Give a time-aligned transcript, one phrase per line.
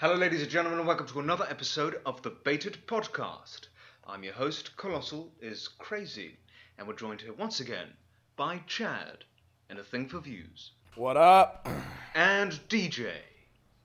[0.00, 3.62] Hello, ladies and gentlemen, and welcome to another episode of the Baited Podcast.
[4.06, 6.36] I'm your host, Colossal is Crazy,
[6.78, 7.88] and we're joined here once again
[8.36, 9.24] by Chad
[9.68, 11.68] and A Thing for Views, What up?
[12.14, 13.10] and DJ,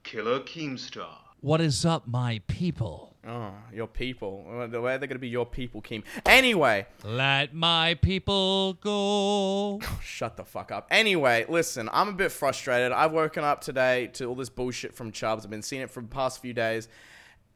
[0.03, 1.17] Killer Keemstar.
[1.41, 3.12] What is up, my people?
[3.25, 4.43] Oh, your people.
[4.43, 4.67] Where are
[4.97, 6.03] they going to be your people, Kim.
[6.25, 9.79] Anyway, Let my people go.
[9.93, 10.87] Oh, shut the fuck up.
[10.91, 12.91] Anyway, listen, I'm a bit frustrated.
[12.91, 15.45] I've woken up today to all this bullshit from Chubbs.
[15.45, 16.87] I've been seeing it for the past few days.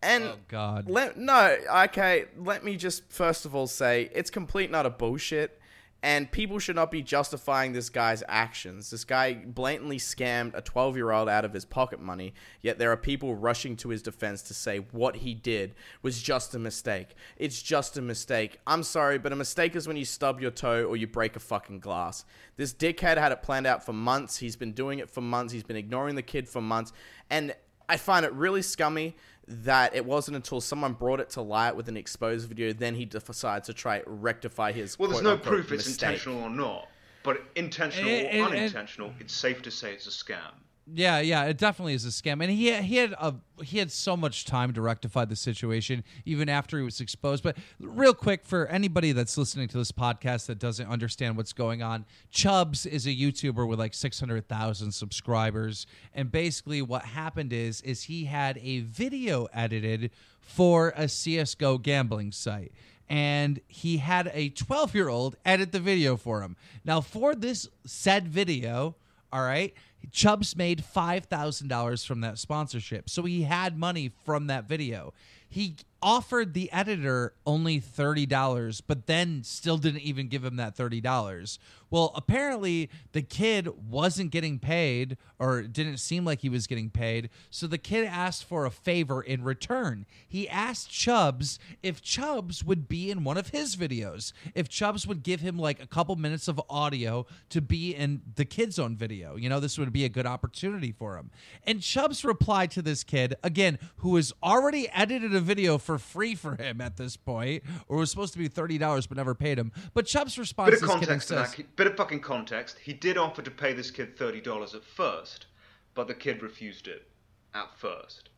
[0.01, 0.89] And Oh, God.
[0.89, 5.59] let no, okay, let me just first of all say it's complete not a bullshit.
[6.03, 8.91] And people should not be justifying this guy's actions.
[8.91, 12.91] This guy blatantly scammed a 12 year old out of his pocket money, yet there
[12.91, 17.15] are people rushing to his defense to say what he did was just a mistake.
[17.37, 18.59] It's just a mistake.
[18.67, 21.39] I'm sorry, but a mistake is when you stub your toe or you break a
[21.39, 22.25] fucking glass.
[22.57, 24.37] This dickhead had it planned out for months.
[24.37, 25.51] He's been doing it for months.
[25.51, 26.93] He's been ignoring the kid for months.
[27.29, 27.55] And
[27.89, 29.15] I find it really scummy
[29.47, 33.05] that it wasn't until someone brought it to light with an exposed video, then he
[33.05, 34.99] decided to try rectify his.
[34.99, 36.09] Well, there's no quote-unquote proof it's mistake.
[36.09, 36.87] intentional or not,
[37.23, 40.53] but intentional And- or and- and- unintentional, it's safe to say it's a scam.
[40.93, 44.15] Yeah, yeah, it definitely is a scam, and he he had a he had so
[44.15, 47.43] much time to rectify the situation even after he was exposed.
[47.43, 51.83] But real quick, for anybody that's listening to this podcast that doesn't understand what's going
[51.83, 57.51] on, Chubbs is a YouTuber with like six hundred thousand subscribers, and basically what happened
[57.51, 62.71] is is he had a video edited for a CS:GO gambling site
[63.09, 66.55] and he had a 12 year old edit the video for him.
[66.83, 68.95] Now, for this said video,
[69.31, 69.73] all right,
[70.11, 73.09] Chubbs made $5,000 from that sponsorship.
[73.09, 75.13] So he had money from that video.
[75.49, 81.57] He offered the editor only $30, but then still didn't even give him that $30.
[81.89, 87.29] Well, apparently the kid wasn't getting paid or didn't seem like he was getting paid.
[87.49, 90.05] So the kid asked for a favor in return.
[90.27, 95.23] He asked Chubbs if Chubbs would be in one of his videos, if Chubbs would
[95.23, 99.37] give him like a couple minutes of audio to be in the kid's own video.
[99.37, 101.31] You know, this would be a good opportunity for him.
[101.63, 106.35] And Chubbs replied to this kid, again, who has already edited a video for free
[106.35, 109.57] for him at this point, or it was supposed to be $30 but never paid
[109.57, 109.71] him.
[109.95, 111.33] But Chubbs response Bit of this kid and context, to
[111.63, 112.77] that, bit of fucking context.
[112.77, 115.47] He did offer to pay this kid thirty dollars at first,
[115.95, 117.07] but the kid refused it
[117.55, 118.29] at first.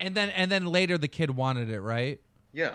[0.00, 2.20] and then and then later the kid wanted it, right?
[2.52, 2.74] Yeah.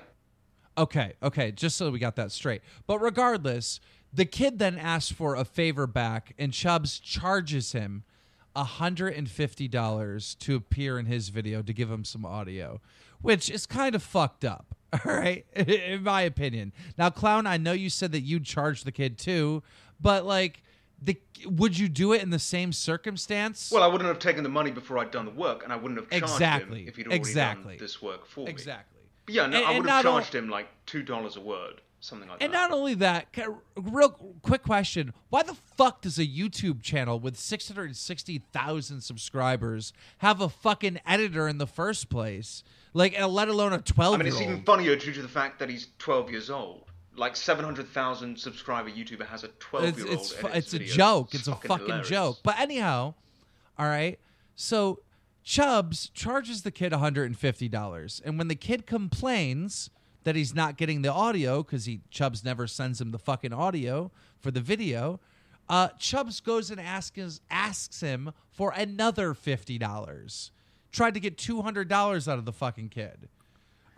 [0.77, 2.61] Okay, okay, just so we got that straight.
[2.85, 3.79] But regardless,
[4.13, 8.03] the kid then asks for a favor back, and Chubbs charges him
[8.55, 12.79] $150 to appear in his video to give him some audio,
[13.21, 14.75] which is kind of fucked up.
[15.05, 16.71] All right, in my opinion.
[16.97, 19.61] Now, Clown, I know you said that you'd charge the kid too,
[19.99, 20.63] but like,
[21.01, 23.69] the would you do it in the same circumstance?
[23.71, 25.99] Well, I wouldn't have taken the money before I'd done the work, and I wouldn't
[25.99, 27.75] have charged Exactly, him if he'd already exactly.
[27.77, 28.49] done this work for me.
[28.51, 29.01] exactly.
[29.25, 31.41] But yeah, no, And- I would have not o- charged him like two dollars a
[31.41, 32.63] word, something like And that.
[32.63, 33.27] And not only that,
[33.75, 34.09] real
[34.41, 39.91] quick question: Why the fuck does a YouTube channel with six hundred sixty thousand subscribers
[40.19, 42.63] have a fucking editor in the first place?
[42.97, 45.69] Like, let alone a twelve I mean, it's even funnier due to the fact that
[45.69, 46.85] he's 12 years old.
[47.15, 50.17] Like 700,000 subscriber YouTuber has a 12 year old.
[50.17, 51.35] it's fu- it's a joke.
[51.35, 52.39] It's a fucking joke.
[52.41, 53.13] But anyhow,
[53.77, 54.19] all right.
[54.55, 55.01] So
[55.43, 59.91] Chubbs charges the kid one hundred and fifty dollars, and when the kid complains
[60.23, 64.11] that he's not getting the audio because he Chubbs never sends him the fucking audio
[64.39, 65.19] for the video,
[65.69, 70.51] uh, Chubbs goes and asks asks him for another fifty dollars.
[70.97, 73.29] Tried to get two hundred dollars out of the fucking kid.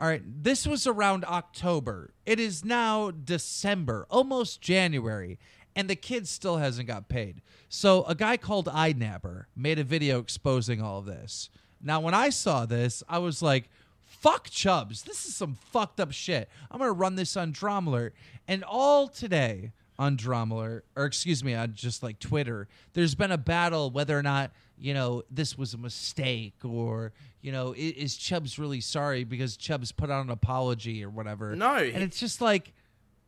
[0.02, 2.12] All right, this was around October.
[2.26, 5.40] It is now December, almost January,
[5.78, 7.42] and the kid still hasn't got paid.
[7.70, 11.50] So a guy called iNabber made a video exposing all of this.
[11.82, 13.70] Now, when I saw this, I was like,
[14.04, 15.04] fuck Chubbs.
[15.04, 16.50] This is some fucked up shit.
[16.70, 18.12] I'm going to run this on DramaAlert.
[18.46, 23.38] And all today on DramaAlert, or excuse me, on just like Twitter, there's been a
[23.38, 28.58] battle whether or not, you know, this was a mistake or, you know, is Chubbs
[28.58, 31.56] really sorry because Chubbs put out an apology or whatever.
[31.56, 32.74] No, And it's just like,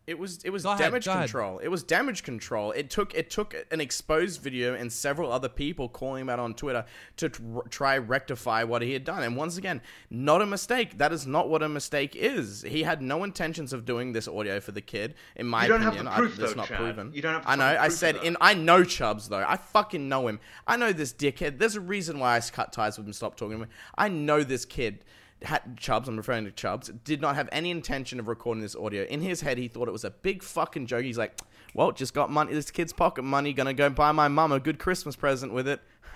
[0.07, 1.21] It was it was Go damage ahead.
[1.29, 1.59] control.
[1.59, 2.71] It was damage control.
[2.71, 6.55] It took it took an exposed video and several other people calling him out on
[6.55, 6.85] Twitter
[7.17, 9.21] to tr- try rectify what he had done.
[9.21, 10.97] And once again, not a mistake.
[10.97, 12.63] That is not what a mistake is.
[12.63, 15.13] He had no intentions of doing this audio for the kid.
[15.35, 16.77] In my You don't have opinion, the I- that's though, not Chad.
[16.79, 17.11] proven.
[17.13, 17.63] You don't have to I know.
[17.65, 18.37] find I said of in.
[18.41, 19.45] I know Chubbs though.
[19.47, 20.39] I fucking know him.
[20.65, 21.59] I know this dickhead.
[21.59, 23.13] There's a reason why I cut ties with him.
[23.13, 23.69] Stop talking to him.
[23.95, 25.05] I know this kid
[25.43, 29.03] had Chubbs, I'm referring to Chubbs, did not have any intention of recording this audio.
[29.03, 31.03] In his head, he thought it was a big fucking joke.
[31.03, 31.39] He's like,
[31.73, 34.77] well, just got money, this kid's pocket money, gonna go buy my mum a good
[34.79, 35.79] Christmas present with it.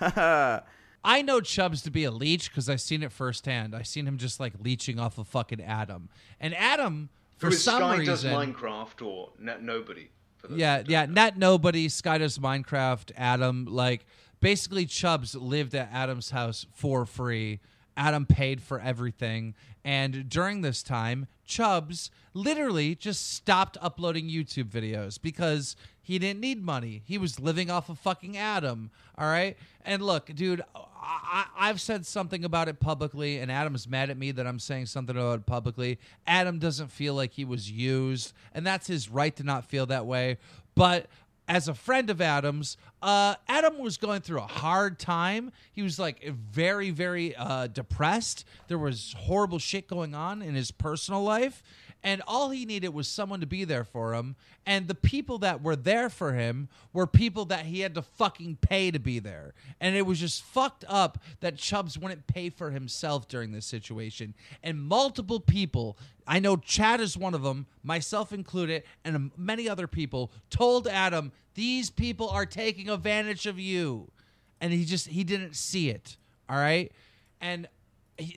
[1.04, 3.74] I know Chubbs to be a leech because I've seen it firsthand.
[3.74, 6.08] I've seen him just like leeching off of fucking Adam,
[6.40, 8.06] and Adam for Who is some Sky reason.
[8.06, 10.10] does Minecraft or Net Nobody.
[10.38, 11.06] for Yeah, yeah.
[11.06, 11.12] know.
[11.12, 11.88] Not nobody.
[11.88, 13.12] Sky does Minecraft.
[13.16, 14.04] Adam, like
[14.40, 17.60] basically, Chubbs lived at Adam's house for free.
[17.96, 19.54] Adam paid for everything,
[19.84, 26.62] and during this time, Chubbs literally just stopped uploading YouTube videos because he didn't need
[26.62, 27.02] money.
[27.04, 28.90] He was living off of fucking Adam.
[29.16, 29.56] All right.
[29.84, 34.32] And look, dude, I, I've said something about it publicly, and Adam's mad at me
[34.32, 35.98] that I'm saying something about it publicly.
[36.26, 40.06] Adam doesn't feel like he was used, and that's his right to not feel that
[40.06, 40.38] way.
[40.74, 41.06] But
[41.48, 45.52] as a friend of Adam's, uh, Adam was going through a hard time.
[45.72, 48.44] He was like very, very uh, depressed.
[48.68, 51.62] There was horrible shit going on in his personal life.
[52.02, 54.36] And all he needed was someone to be there for him.
[54.64, 58.58] And the people that were there for him were people that he had to fucking
[58.60, 59.54] pay to be there.
[59.80, 64.34] And it was just fucked up that Chubbs wouldn't pay for himself during this situation.
[64.62, 65.98] And multiple people,
[66.28, 71.32] I know Chad is one of them, myself included, and many other people, told Adam,
[71.54, 74.12] these people are taking advantage of you.
[74.60, 76.16] And he just, he didn't see it.
[76.48, 76.92] All right.
[77.40, 77.68] And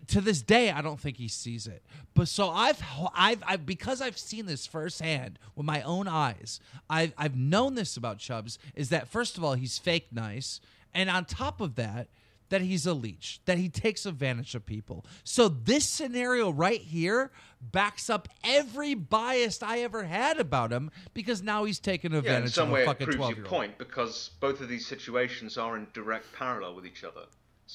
[0.08, 1.84] to this day i don't think he sees it.
[2.14, 2.82] But so i've
[3.16, 6.60] i've, I've because i've seen this firsthand with my own eyes
[6.90, 10.60] i've i've known this about chubbs is that first of all he's fake nice
[10.94, 12.08] and on top of that
[12.50, 15.06] that he's a leech that he takes advantage of people.
[15.24, 17.32] So this scenario right here
[17.62, 22.26] backs up every bias i ever had about him because now he's taking Yeah, in
[22.26, 24.62] advantage some of way a it fucking proves 12 your year old point because both
[24.62, 27.26] of these situations are in direct parallel with each other.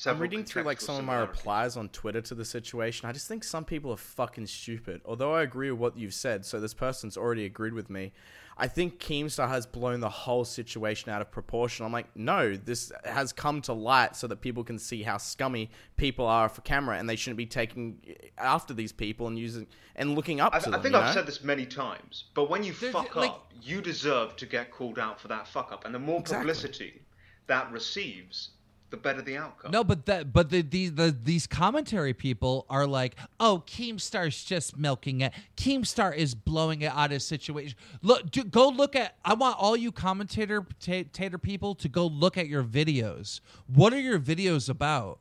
[0.06, 3.08] I'm reading through like some of my replies on Twitter to the situation.
[3.08, 5.00] I just think some people are fucking stupid.
[5.04, 8.12] Although I agree with what you've said, so this person's already agreed with me.
[8.56, 11.84] I think Keemstar has blown the whole situation out of proportion.
[11.84, 15.70] I'm like, no, this has come to light so that people can see how scummy
[15.96, 17.98] people are for camera, and they shouldn't be taking
[18.38, 19.66] after these people and using
[19.96, 20.82] and looking up I, to I them.
[20.82, 21.12] think I've know?
[21.20, 24.70] said this many times, but when you There's- fuck like- up, you deserve to get
[24.70, 26.42] called out for that fuck up, and the more Exactly.
[26.42, 27.02] publicity
[27.48, 28.50] that receives,
[28.90, 29.70] the better the outcome.
[29.70, 34.76] No, but that but the, the the these commentary people are like, oh, Keemstar's just
[34.76, 35.32] milking it.
[35.56, 37.76] Keemstar is blowing it out of situation.
[38.02, 39.16] Look, do, go look at.
[39.24, 43.40] I want all you commentator ta- tater people to go look at your videos.
[43.66, 45.18] What are your videos about?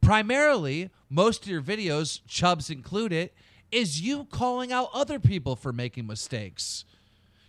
[0.00, 3.30] Primarily, most of your videos, Chubbs included,
[3.70, 6.84] is you calling out other people for making mistakes.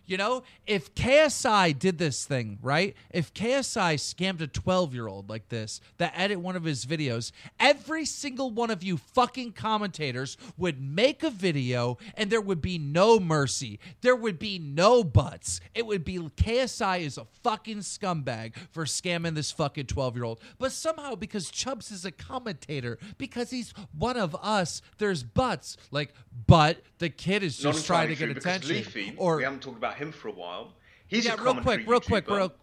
[0.08, 2.96] You know, if KSI did this thing, right?
[3.12, 7.34] If KSI scammed a 12 year old like this that edit one of his videos,
[7.60, 12.78] every single one of you fucking commentators would make a video and there would be
[12.78, 13.80] no mercy.
[14.00, 15.60] There would be no buts.
[15.76, 20.40] It would be KSI is a fucking scumbag for scamming this fucking 12 year old.
[20.58, 25.76] But somehow, because Chubbs is a commentator, because he's one of us, there's buts.
[25.92, 26.14] Like,
[26.46, 28.70] but the kid is Not just trying to get attention.
[28.70, 30.74] Leafy, or we haven't talked about him for a while.
[31.08, 32.56] He's Yeah, a real quick, commentary real quick, YouTuber, real-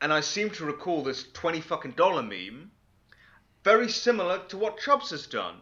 [0.00, 2.70] And I seem to recall this twenty fucking dollar meme,
[3.64, 5.56] very similar to what Chubbs has done.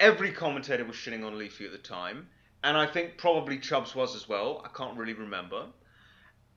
[0.00, 2.28] Every commentator was shitting on Leafy at the time,
[2.62, 4.62] and I think probably Chubbs was as well.
[4.64, 5.66] I can't really remember.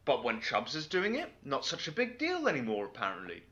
[0.06, 2.86] But when Chubbs is doing it, not such a big deal anymore.
[2.86, 3.44] Apparently,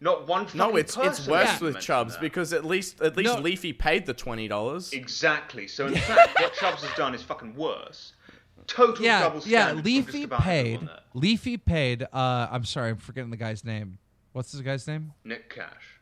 [0.00, 0.44] not one.
[0.54, 2.20] no, fucking it's it's worse with mentioned Chubbs that.
[2.20, 3.40] because at least at least No.
[3.40, 4.92] Leafy paid the twenty dollars.
[4.92, 5.66] Exactly.
[5.66, 8.12] So in fact, what Chubbs has done is fucking worse.
[8.66, 9.66] Total yeah, double yeah.
[9.66, 10.88] standard from just Leafy paid.
[11.14, 12.02] Leafy paid.
[12.12, 13.98] Uh, I'm sorry, I'm forgetting the guy's name.
[14.32, 15.12] What's this guy's name?
[15.24, 16.00] Nick Cash.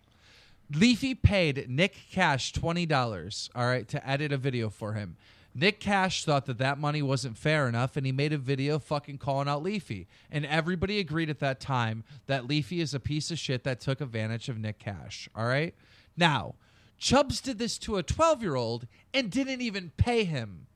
[0.72, 3.50] Leafy paid Nick Cash twenty dollars.
[3.54, 5.16] All right, to edit a video for him.
[5.54, 9.18] Nick Cash thought that that money wasn't fair enough, and he made a video fucking
[9.18, 10.08] calling out Leafy.
[10.30, 14.00] And everybody agreed at that time that Leafy is a piece of shit that took
[14.00, 15.28] advantage of Nick Cash.
[15.36, 15.74] All right.
[16.16, 16.54] Now,
[16.98, 20.66] Chubbs did this to a twelve-year-old and didn't even pay him.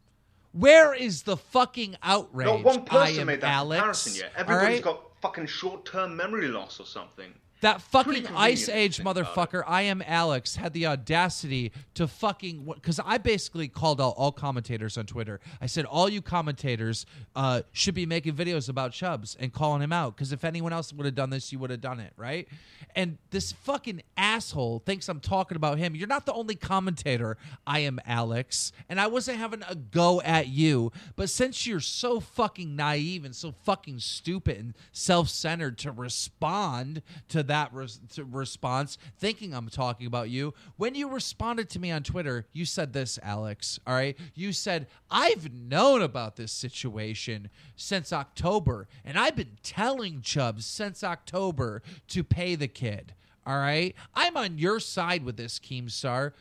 [0.53, 2.47] Where is the fucking outrage?
[2.47, 3.79] Not one I person am made that Alex.
[3.79, 4.33] comparison yet.
[4.37, 4.83] Everybody's right?
[4.83, 7.33] got fucking short-term memory loss or something.
[7.61, 9.27] That fucking Ice Age think about it.
[9.27, 14.31] motherfucker, I am Alex, had the audacity to fucking because I basically called out all
[14.31, 15.41] commentators on Twitter.
[15.61, 19.93] I said all you commentators uh, should be making videos about Chubbs and calling him
[19.93, 22.47] out because if anyone else would have done this, you would have done it, right?
[22.95, 25.95] And this fucking asshole thinks I'm talking about him.
[25.95, 27.37] You're not the only commentator.
[27.67, 30.93] I am Alex, and I wasn't having a go at you.
[31.17, 37.43] But since you're so fucking naive and so fucking stupid and self-centered to respond to
[37.49, 38.01] that res-
[38.31, 42.93] response, thinking I'm talking about you, when you responded to me on Twitter, you said
[42.93, 43.79] this, Alex.
[43.87, 50.23] All right, you said I've known about this situation since October, and I've been telling
[50.23, 53.15] Chubbs since October to pay the kid.
[53.47, 56.33] All right, I'm on your side with this, Keemstar.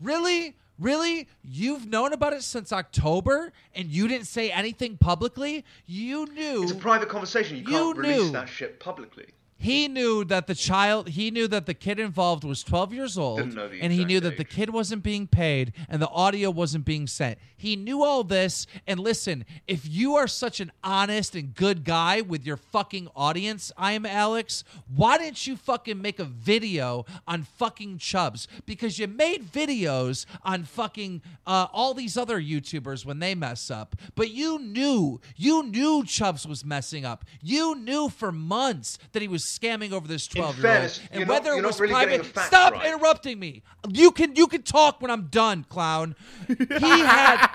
[0.00, 0.56] Really?
[0.78, 1.28] Really?
[1.42, 5.62] You've known about it since October and you didn't say anything publicly?
[5.84, 7.58] You knew It's a private conversation.
[7.58, 9.26] You can't You release that shit publicly.
[9.62, 13.38] He knew that the child he knew that the kid involved was 12 years old
[13.38, 16.50] Didn't know the and he knew that the kid wasn't being paid and the audio
[16.50, 21.34] wasn't being sent he knew all this and listen if you are such an honest
[21.34, 24.64] and good guy with your fucking audience i am alex
[24.94, 30.64] why didn't you fucking make a video on fucking chubbs because you made videos on
[30.64, 36.04] fucking uh, all these other youtubers when they mess up but you knew you knew
[36.04, 37.24] chubbs was messing up.
[37.40, 41.28] You knew for months that he was scamming over this 12 year old and not-
[41.28, 42.86] whether it was really private facts stop right.
[42.86, 46.14] interrupting me you can you can talk when i'm done clown
[46.48, 46.54] he
[47.00, 47.46] had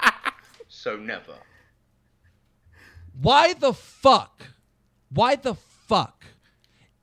[0.68, 1.36] So never.
[3.22, 4.48] why the fuck
[5.10, 6.26] why the fuck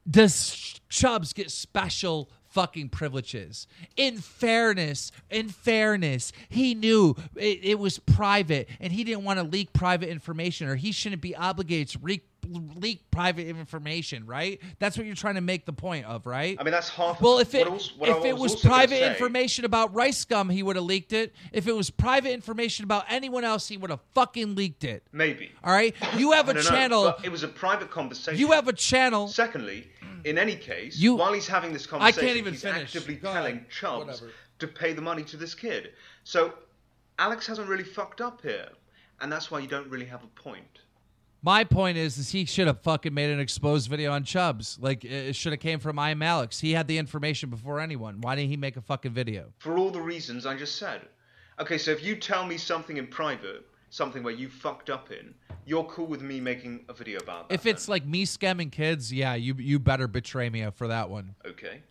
[0.09, 3.67] does Chubbs get special fucking privileges?
[3.97, 9.45] In fairness, in fairness, he knew it, it was private and he didn't want to
[9.45, 12.27] leak private information or he shouldn't be obligated to leak,
[12.76, 14.61] leak private information, right?
[14.78, 16.56] That's what you're trying to make the point of, right?
[16.59, 17.21] I mean, that's half.
[17.21, 19.11] Well, if it what else- what I if it was also private say.
[19.11, 21.35] information about Rice Gum, he would have leaked it.
[21.52, 25.02] If it was private information about anyone else, he would have fucking leaked it.
[25.12, 25.50] maybe.
[25.64, 27.04] All right, you have a don't know, channel.
[27.16, 28.38] but it was a private conversation.
[28.40, 29.28] You have a channel.
[29.28, 29.88] Secondly,
[30.25, 32.82] in any case, You- while he's having this I conversation, can't even he's finish.
[32.94, 33.71] actively Go telling ahead.
[33.71, 34.30] Chubbs Whatever.
[34.61, 35.92] to pay the money to this kid.
[36.25, 36.54] So
[37.18, 38.68] Alex hasn't really fucked up here,
[39.21, 40.78] and that's why you don't really have a point.
[41.45, 44.79] My point is, is he should have fucking made an exposed video on Chubbs.
[44.81, 46.61] Like it should have came from I am Alex.
[46.61, 48.21] He had the information before anyone.
[48.21, 49.53] Why didn't he make a fucking video?
[49.59, 51.03] For all the reasons I just said.
[51.59, 55.35] Okay, so if you tell me something in private, something where you fucked up in,
[55.67, 57.55] you're cool with me making a video about that.
[57.55, 57.93] If it's then.
[57.95, 61.35] like me scamming kids, yeah, you you better betray me for that one.
[61.45, 61.83] okay,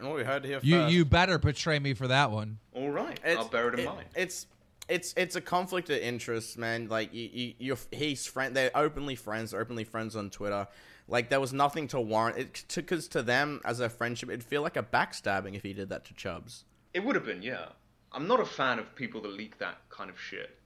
[0.00, 0.92] Oh, we heard it here You first.
[0.92, 2.58] you better betray me for that one.
[2.72, 4.06] all right, It's- I'll bear it in it- mind.
[4.14, 4.46] It's
[4.88, 6.88] it's it's a conflict of interest, man.
[6.88, 8.54] Like you, you he's friend.
[8.54, 9.50] They're openly friends.
[9.50, 10.68] They're openly friends on Twitter.
[11.08, 14.62] Like there was nothing to warrant it because to them as a friendship, it'd feel
[14.62, 16.64] like a backstabbing if he did that to Chubbs.
[16.94, 17.66] It would have been, yeah.
[18.12, 20.58] I'm not a fan of people that leak that kind of shit.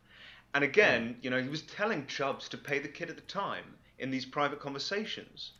[0.54, 1.20] And again, hmm.
[1.22, 3.64] you know, he was telling Chubbs to pay the kid at the time
[3.98, 5.52] in these private conversations.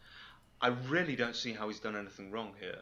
[0.62, 2.80] I really don't see how he's done anything wrong here.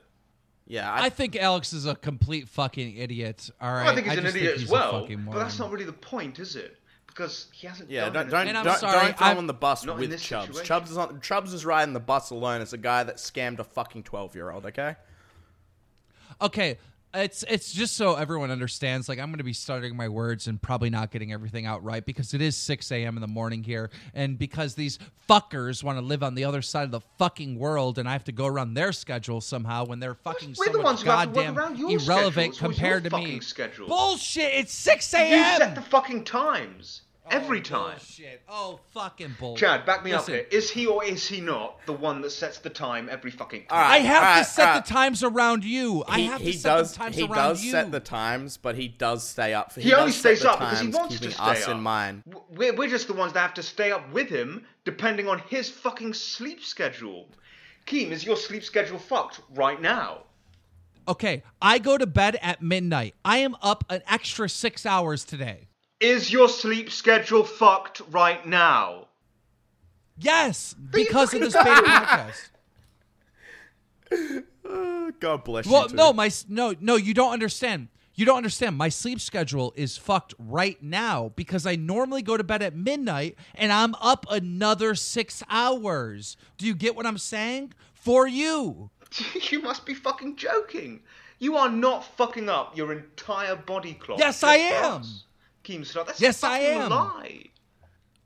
[0.69, 3.49] Yeah, I I, think Alex is a complete fucking idiot.
[3.61, 5.59] All right, Well, I think he's an just idiot he's as well, fucking but that's
[5.59, 6.77] not really the point, is it?
[7.07, 8.03] Because he hasn't yeah.
[8.11, 8.49] done Don't don't anything.
[8.51, 10.47] And I'm don't, sorry, don't throw him I've- on the bus Not with this Chubbs.
[10.49, 10.67] situation.
[10.67, 12.61] Chubbs is on Chubbs is riding the bus alone.
[12.61, 14.67] It's a guy that scammed a fucking twelve year old.
[14.67, 14.95] Okay.
[16.41, 16.79] okay
[17.15, 20.61] it's it's just so everyone understands like i'm going to be stuttering my words and
[20.61, 23.91] probably not getting everything out right because it is 6 a.m in the morning here
[24.13, 24.99] and because these
[25.29, 28.25] fuckers want to live on the other side of the fucking world and i have
[28.25, 31.05] to go around their schedule somehow when they're fucking We're so the much ones who
[31.05, 31.57] to goddamn
[31.91, 32.75] irrelevant schedule.
[32.75, 33.89] Compared to me schedule.
[33.89, 35.31] bullshit it's 6 a.m.
[35.31, 37.03] You set the fucking times.
[37.31, 37.97] Every Oh, time.
[37.99, 38.43] bullshit.
[38.49, 40.47] oh fucking bullshit Chad, back me Listen, up here.
[40.51, 43.69] Is he or is he not the one that sets the time every fucking time?
[43.71, 43.95] All right.
[43.95, 44.85] I have Alright, to set alright.
[44.85, 46.05] the times around you.
[46.09, 47.27] I He, have he to set does the times around you.
[47.27, 47.71] he around does you.
[47.71, 49.73] set the times, but he does stay up.
[49.73, 49.81] For.
[49.81, 51.75] He, only stays the up because he times, wants to keeping stay us up.
[51.75, 52.23] in mind.
[52.51, 55.69] We're, we're just the ones that have to stay up with him, depending on his
[55.69, 57.29] fucking sleep schedule.
[57.87, 60.25] Keem, is your sleep schedule fucked right now?
[61.07, 63.15] Okay, I go to bed at midnight.
[63.25, 65.68] I am up an extra six hours today.
[66.01, 69.09] Is your sleep schedule fucked right now?
[70.17, 72.51] Yes, because of this beta podcast.
[74.69, 75.73] Uh, God bless you.
[75.73, 75.97] Well, too.
[75.97, 77.89] no, my no, no, you don't understand.
[78.15, 78.77] You don't understand.
[78.77, 83.37] My sleep schedule is fucked right now because I normally go to bed at midnight
[83.55, 86.37] and I'm up another six hours.
[86.57, 87.75] Do you get what I'm saying?
[87.95, 88.91] For you.
[89.51, 91.01] you must be fucking joking.
[91.39, 94.19] You are not fucking up your entire body clock.
[94.19, 95.03] Yes, I am.
[95.03, 95.25] us.
[95.69, 96.91] Keemstar, that's Yes, a I am.
[96.91, 97.45] lie.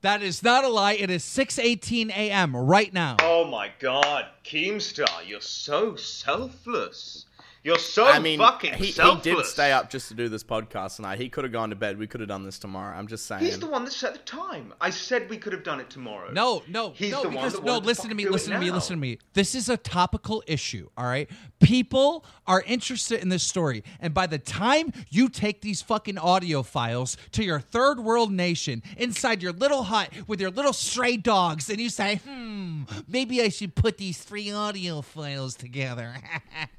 [0.01, 0.93] That is not a lie.
[0.93, 2.55] It is 6:18 a.m.
[2.55, 3.17] right now.
[3.21, 7.25] Oh my god, Keemstar, you're so selfless.
[7.63, 9.23] You're so I mean, fucking he, he selfless.
[9.23, 11.17] did stay up just to do this podcast tonight.
[11.17, 11.97] He could have gone to bed.
[11.97, 12.93] We could have done this tomorrow.
[12.93, 13.41] I'm just saying.
[13.41, 14.73] He's the one that set the time.
[14.81, 16.29] I said we could have done it tomorrow.
[16.33, 18.51] No, no, He's no, the one because that no, wanted to listen to me, listen
[18.51, 19.17] to me, listen to me.
[19.33, 21.29] This is a topical issue, all right?
[21.61, 26.63] People are interested in this story, and by the time you take these fucking audio
[26.63, 31.69] files to your third world nation inside your little hut with your little stray dogs,
[31.69, 36.15] and you say, "Hmm, maybe I should put these three audio files together."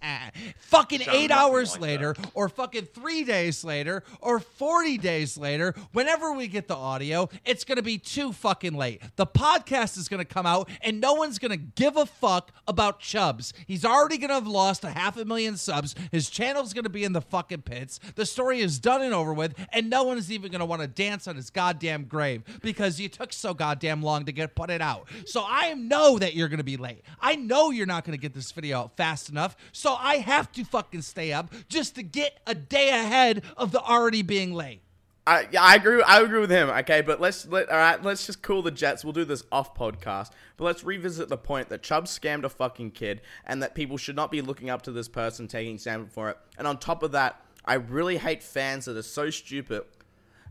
[0.74, 2.30] fucking eight hours like later, that.
[2.34, 7.64] or fucking three days later, or 40 days later, whenever we get the audio, it's
[7.64, 9.00] going to be too fucking late.
[9.16, 12.52] The podcast is going to come out, and no one's going to give a fuck
[12.66, 13.52] about Chubbs.
[13.66, 15.94] He's already going to have lost a half a million subs.
[16.10, 18.00] His channel's going to be in the fucking pits.
[18.16, 20.82] The story is done and over with, and no one is even going to want
[20.82, 24.70] to dance on his goddamn grave because you took so goddamn long to get put
[24.70, 25.08] it out.
[25.26, 27.02] So I know that you're going to be late.
[27.20, 29.56] I know you're not going to get this video out fast enough.
[29.72, 33.80] So I have to fucking stay up just to get a day ahead of the
[33.80, 34.80] already being late.
[35.26, 36.02] I, yeah, I agree.
[36.02, 36.68] I agree with him.
[36.68, 38.02] Okay, but let's let all right.
[38.02, 39.04] Let's just cool the jets.
[39.04, 40.32] We'll do this off podcast.
[40.58, 44.16] But let's revisit the point that Chubb scammed a fucking kid, and that people should
[44.16, 46.36] not be looking up to this person taking example for it.
[46.58, 49.84] And on top of that, I really hate fans that are so stupid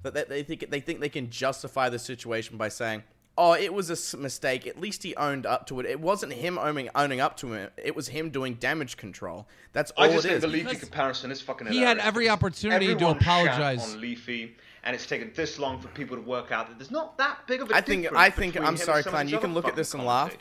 [0.01, 3.03] that they, they think they think they can justify the situation by saying,
[3.37, 4.67] "Oh, it was a mistake.
[4.67, 5.85] At least he owned up to it.
[5.85, 7.73] It wasn't him owning owning up to it.
[7.77, 9.47] It was him doing damage control.
[9.71, 12.01] That's all I just it think is." the Leafy comparison is fucking he hilarious.
[12.01, 13.93] had every opportunity to everyone shat apologize.
[13.93, 17.17] on Leafy, and it's taken this long for people to work out that there's not
[17.17, 19.33] that big of a I think- I think- I'm sorry, and some of Klein, these
[19.33, 20.35] you can look at this and laugh.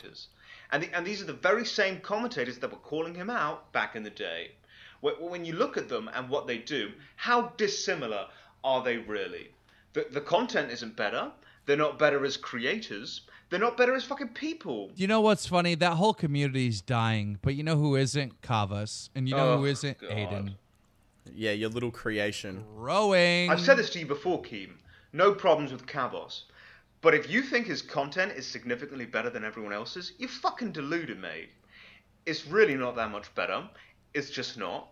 [0.71, 3.95] And, the, and these are the very same commentators that were calling him out back
[3.95, 4.53] in the day.
[5.01, 8.27] When you look at them and what they do, how dissimilar
[8.63, 9.51] are they really?
[9.93, 11.31] The, the content isn't better.
[11.65, 13.21] They're not better as creators.
[13.49, 14.91] They're not better as fucking people.
[14.95, 15.75] You know what's funny?
[15.75, 18.41] That whole community's dying, but you know who isn't?
[18.41, 19.09] Kavos.
[19.15, 19.99] And you know Oh, who isn't?
[19.99, 20.09] God.
[20.11, 20.55] Aiden.
[21.35, 22.63] yeah, your little creation.
[22.75, 23.49] Rowing.
[23.51, 24.71] I've said this to you before, Keem.
[25.13, 26.43] No problems with Kavos.
[27.01, 31.19] But if you think his content is significantly better than everyone else's, you're fucking deluded,
[31.19, 31.49] mate.
[32.25, 33.67] It's really not that much better.
[34.13, 34.87] It's just not.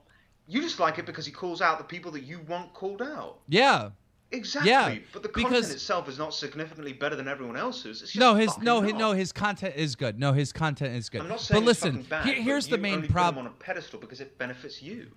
[0.48, 3.40] You just like it because he calls out the people that you want called out.
[3.48, 3.90] Yeah.
[4.32, 4.72] Exactly.
[4.72, 8.16] Yeah, but the because- content itself is not significantly better than everyone else's.
[8.16, 10.20] No, his no, his, no, his content is good.
[10.20, 11.22] No, his content is good.
[11.22, 13.46] I'm not saying but listen, bad, here- but here's the you main problem.
[13.46, 15.12] on a pedestal because it benefits you.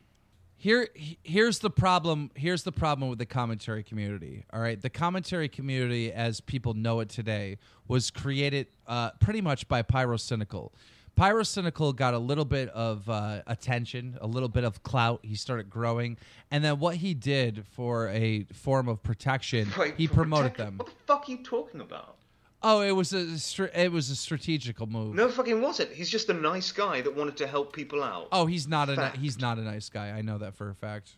[0.57, 0.89] Here,
[1.23, 2.31] here's the problem.
[2.35, 4.45] Here's the problem with the commentary community.
[4.53, 9.69] All right, the commentary community, as people know it today, was created uh, pretty much
[9.69, 10.71] by Pyrocynical.
[11.17, 15.21] Pyrocynical got a little bit of uh, attention, a little bit of clout.
[15.23, 16.17] He started growing,
[16.51, 20.79] and then what he did for a form of protection, Wait, he promoted them.
[20.79, 22.17] What the fuck are you talking about?
[22.67, 25.15] Oh, it was a str- it was a strategical move.
[25.15, 25.93] No fucking was it.
[25.93, 28.29] He's just a nice guy that wanted to help people out.
[28.33, 30.09] Oh, he's not a ni- he's not a nice guy.
[30.11, 31.17] I know that for a fact.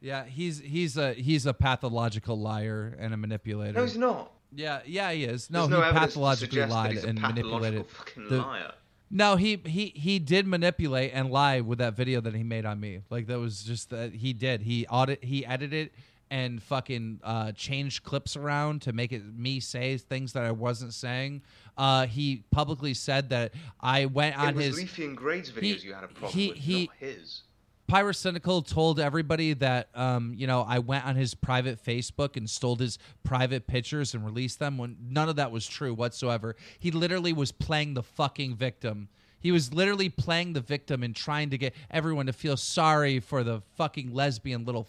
[0.00, 3.74] Yeah, he's he's a he's a pathological liar and a manipulator.
[3.74, 4.32] No, he's not.
[4.52, 5.50] yeah, yeah, he is.
[5.50, 7.86] No, There's he to pathologically lied and pathological manipulated.
[7.90, 8.72] fucking the- liar.
[9.10, 12.78] No, he he he did manipulate and lie with that video that he made on
[12.78, 13.00] me.
[13.10, 14.62] Like that was just that he did.
[14.62, 15.90] He audit he edited
[16.30, 20.94] and fucking uh, changed clips around to make it me say things that I wasn't
[20.94, 21.42] saying.
[21.76, 25.82] Uh, he publicly said that I went on it was his Leafy and Grades videos
[25.82, 27.42] you had a problem he- with, he- not his.
[27.90, 32.76] Pyrocynical told everybody that um, you know I went on his private Facebook and stole
[32.76, 36.54] his private pictures and released them when none of that was true whatsoever.
[36.78, 39.08] He literally was playing the fucking victim.
[39.40, 43.42] He was literally playing the victim and trying to get everyone to feel sorry for
[43.42, 44.86] the fucking lesbian little?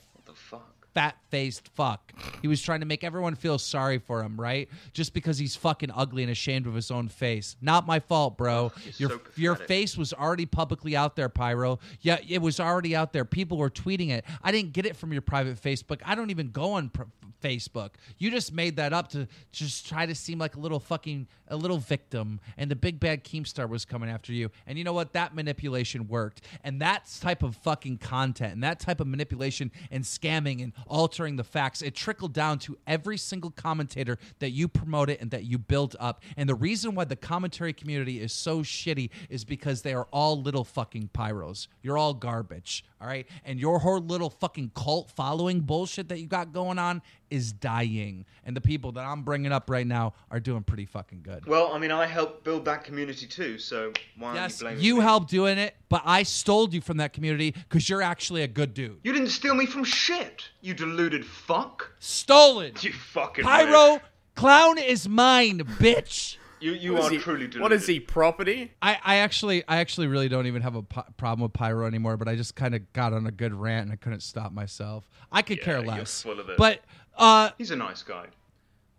[0.93, 2.13] Fat faced fuck.
[2.41, 4.69] He was trying to make everyone feel sorry for him, right?
[4.93, 7.55] Just because he's fucking ugly and ashamed of his own face.
[7.61, 8.71] Not my fault, bro.
[8.97, 11.79] your so your face was already publicly out there, Pyro.
[12.01, 13.25] Yeah, it was already out there.
[13.25, 14.25] People were tweeting it.
[14.43, 16.01] I didn't get it from your private Facebook.
[16.05, 17.03] I don't even go on pr-
[17.41, 17.91] Facebook.
[18.17, 21.55] You just made that up to just try to seem like a little fucking a
[21.55, 24.49] little victim and the big bad Keemstar was coming after you.
[24.65, 25.13] And you know what?
[25.13, 26.41] That manipulation worked.
[26.63, 31.35] And that type of fucking content and that type of manipulation and scamming and altering
[31.35, 35.57] the facts, it trickled down to every single commentator that you promoted and that you
[35.57, 36.23] built up.
[36.37, 40.41] And the reason why the commentary community is so shitty is because they are all
[40.41, 41.67] little fucking pyros.
[41.81, 42.85] You're all garbage.
[43.01, 43.27] All right.
[43.43, 48.25] And your whole little fucking cult following bullshit that you got going on is dying.
[48.45, 51.45] And the people that I'm bringing up right now are doing pretty fucking good.
[51.47, 54.83] Well, I mean, I helped build that community too, so why Yes, aren't you blaming
[54.83, 55.01] you me?
[55.01, 58.73] helped doing it, but I stole you from that community because you're actually a good
[58.73, 58.99] dude.
[59.03, 61.91] You didn't steal me from shit, you deluded fuck.
[61.99, 62.73] Stolen.
[62.81, 64.01] You fucking Pyro wish.
[64.35, 66.37] clown is mine, bitch.
[66.59, 67.61] You you What is are he- truly deluded.
[67.61, 67.99] What is he?
[67.99, 68.71] Property?
[68.83, 72.17] I, I actually I actually really don't even have a p- problem with pyro anymore,
[72.17, 75.09] but I just kind of got on a good rant and I couldn't stop myself.
[75.31, 76.21] I could Yeah, care you're less.
[76.21, 76.57] full of it.
[76.57, 76.81] But
[77.17, 78.27] uh, He's a nice guy.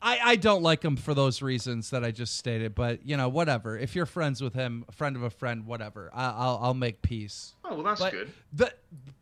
[0.04, 2.74] I, I don't like him for those reasons that I just stated.
[2.74, 3.78] But you know, whatever.
[3.78, 6.10] If you're friends with him, a friend of a friend, whatever.
[6.12, 7.54] I, I'll I'll make peace.
[7.64, 8.32] Oh well, that's But good.
[8.52, 8.72] the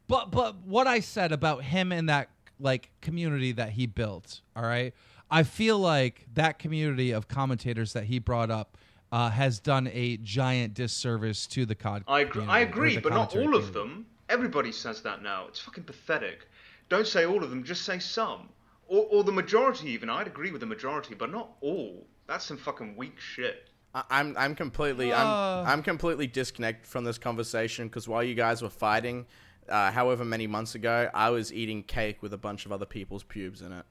[0.09, 4.63] but but what I said about him and that like community that he built, all
[4.63, 4.95] right.
[5.31, 8.77] I feel like that community of commentators that he brought up
[9.13, 12.03] uh, has done a giant disservice to the cod.
[12.09, 13.73] I agree, I agree but not all of community.
[13.73, 14.07] them.
[14.29, 15.45] Everybody says that now.
[15.49, 16.49] It's fucking pathetic.
[16.89, 18.49] Don't say all of them, just say some.
[18.93, 20.11] Or, or the majority, even.
[20.11, 22.07] I'd agree with the majority, but not all.
[22.27, 23.69] That's some fucking weak shit.
[23.95, 25.13] I- I'm I'm completely.
[25.13, 29.27] I'm I'm completely disconnected from this conversation because while you guys were fighting,
[29.69, 33.23] uh, however many months ago, I was eating cake with a bunch of other people's
[33.23, 33.85] pubes in it,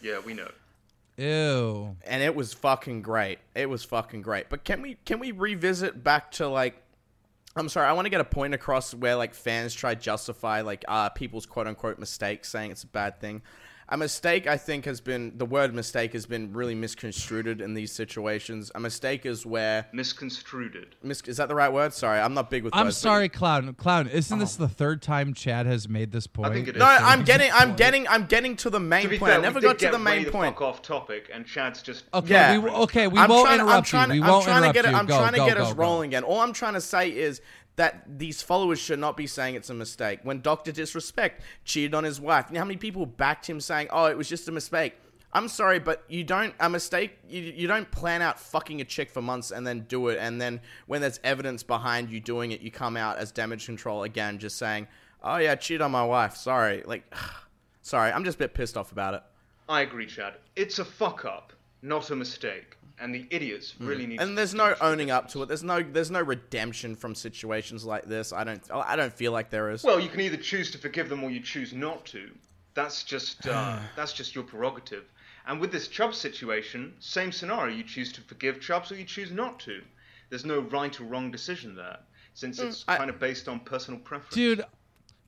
[0.00, 0.50] Yeah, we know.
[1.16, 1.96] Ew.
[2.06, 3.38] and it was fucking great.
[3.54, 4.48] It was fucking great.
[4.50, 6.82] But can we can we revisit back to like?
[7.56, 10.84] I'm sorry, I want to get a point across where like fans try justify like
[10.88, 13.42] uh people's quote unquote mistakes, saying it's a bad thing.
[13.88, 17.92] A mistake, I think, has been the word mistake has been really misconstrued in these
[17.92, 18.72] situations.
[18.74, 20.96] A mistake is where Misconstrued.
[21.04, 21.92] Mis- is that the right word?
[21.92, 22.74] Sorry, I'm not big with.
[22.74, 23.72] I'm words, but- sorry, clown.
[23.74, 24.08] Clown.
[24.08, 24.64] Isn't this oh.
[24.64, 26.50] the third time Chad has made this point?
[26.50, 26.80] I think it is.
[26.80, 27.76] No, I'm getting, I'm point.
[27.78, 29.30] getting, I'm getting to the main To be point.
[29.30, 30.54] fair, I never we did got to get the way main the point.
[30.56, 32.58] fuck off topic, and Chad's just Okay, Yeah.
[32.58, 34.20] we, okay, we I'm won't trying, interrupt I'm trying, you.
[34.22, 34.90] We I'm won't trying to interrupt get it.
[34.90, 34.96] you.
[34.96, 35.80] I'm Go, trying to go, get go, us go.
[35.82, 36.24] rolling again.
[36.24, 37.40] All I'm trying to say is
[37.76, 40.20] that these followers should not be saying it's a mistake.
[40.22, 44.06] When Doctor Disrespect cheated on his wife, you how many people backed him saying, "Oh,
[44.06, 44.94] it was just a mistake."
[45.32, 47.18] I'm sorry, but you don't a mistake.
[47.28, 50.40] You, you don't plan out fucking a chick for months and then do it, and
[50.40, 54.38] then when there's evidence behind you doing it, you come out as damage control again,
[54.38, 54.88] just saying,
[55.22, 57.14] "Oh yeah, I cheated on my wife." Sorry, like,
[57.82, 59.22] sorry, I'm just a bit pissed off about it.
[59.68, 60.34] I agree, Chad.
[60.54, 62.78] It's a fuck up, not a mistake.
[62.98, 64.16] And the idiots really need.
[64.18, 65.46] to and there's no owning up to it.
[65.46, 68.32] There's no there's no redemption from situations like this.
[68.32, 69.84] I don't I don't feel like there is.
[69.84, 72.30] Well, you can either choose to forgive them or you choose not to.
[72.74, 75.04] That's just uh, that's just your prerogative.
[75.46, 77.74] And with this Chubbs situation, same scenario.
[77.76, 79.82] You choose to forgive Chubbs or you choose not to.
[80.30, 81.98] There's no right or wrong decision there,
[82.34, 84.34] since it's I- kind of based on personal preference.
[84.34, 84.64] dude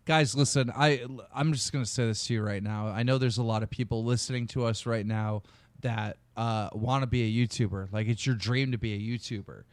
[0.06, 1.04] guys listen i
[1.34, 3.68] i'm just gonna say this to you right now i know there's a lot of
[3.68, 5.42] people listening to us right now
[5.82, 9.64] that uh, want to be a youtuber like it's your dream to be a youtuber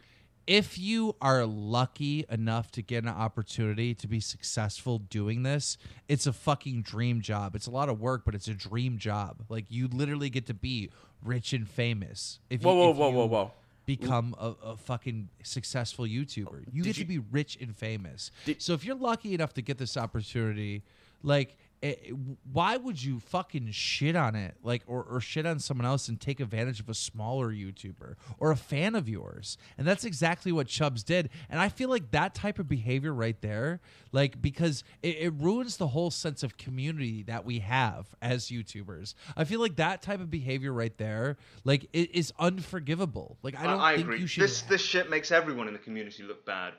[0.47, 6.28] if you are lucky enough to get an opportunity to be successful doing this it's
[6.28, 9.65] a fucking dream job it's a lot of work but it's a dream job like
[9.69, 10.89] you literally get to be
[11.23, 13.51] rich and famous if you, Whoa, whoa, if whoa, you whoa, whoa.
[13.86, 16.65] become a, a fucking successful YouTuber.
[16.71, 18.32] You get to be rich and famous.
[18.58, 20.84] so if you're lucky enough to get this opportunity,
[21.23, 22.12] like, eh,
[22.52, 26.19] why would you fucking shit on it, like, or, or shit on someone else and
[26.19, 29.58] take advantage of a smaller YouTuber or a fan of yours?
[29.78, 31.30] And that's exactly what Chubbs did.
[31.50, 35.78] And I feel like that type of behavior right there, like, because it, it ruins
[35.78, 39.13] the whole sense of community that we have as YouTubers.
[39.38, 43.38] I feel like that type of behavior right there, like, it is unforgivable.
[43.43, 44.19] Like, I don't I, I think agree.
[44.19, 44.43] you should.
[44.43, 46.74] This this shit makes everyone in the community look bad.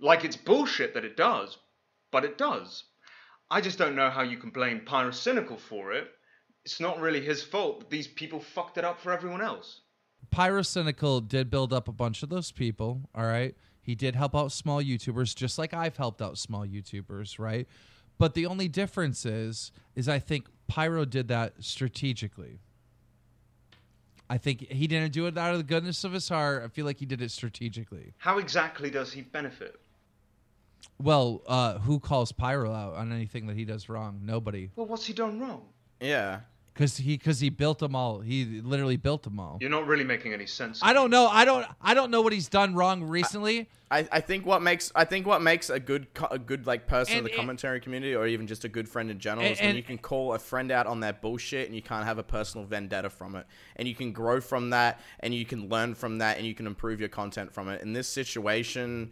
[0.00, 1.58] Like it's bullshit that it does,
[2.10, 2.84] but it does.
[3.50, 6.08] I just don't know how you can blame Pyrocynical for it.
[6.64, 9.80] It's not really his fault that these people fucked it up for everyone else.
[10.32, 13.08] Pyrocynical did build up a bunch of those people.
[13.14, 13.56] All right.
[13.82, 17.66] He did help out small YouTubers, just like I've helped out small YouTubers, right?
[18.18, 22.60] But the only difference is, is I think Pyro did that strategically.
[24.28, 26.62] I think he didn't do it out of the goodness of his heart.
[26.62, 28.12] I feel like he did it strategically.
[28.18, 29.80] How exactly does he benefit?
[30.98, 34.20] Well, uh, who calls Pyro out on anything that he does wrong?
[34.22, 35.62] Nobody, Well, what's he done wrong?
[36.00, 36.40] Yeah.
[36.74, 38.20] because he because he built them all.
[38.20, 39.58] He literally built them all.
[39.60, 40.78] You're not really making any sense.
[40.82, 41.26] I don't know.
[41.26, 41.66] I don't.
[41.82, 43.68] I don't know what he's done wrong recently.
[43.90, 46.86] I, I think what makes I think what makes a good co- a good like
[46.86, 49.44] person in And the it- commentary community or even just a good friend in general
[49.46, 51.82] And- is when and- you can call a friend out on their bullshit and you
[51.82, 55.44] can't have a personal vendetta from it and you can grow from that and you
[55.44, 57.82] can learn from that and you can improve your content from it.
[57.82, 59.10] In this situation,